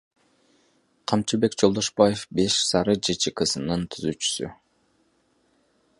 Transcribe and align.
Камчыбек 1.11 1.53
Жолдошбаев— 1.59 2.21
Беш 2.39 2.57
Сары 2.69 2.95
ЖЧКсынын 3.09 3.87
түзүүчүсү. 3.93 4.53